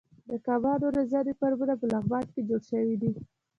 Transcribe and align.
د 0.29 0.31
کبانو 0.45 0.85
روزنې 0.95 1.33
فارمونه 1.39 1.73
په 1.79 1.85
لغمان 1.93 2.25
کې 2.33 2.41
جوړ 2.49 2.61
شوي 2.71 2.95
دي. 3.01 3.11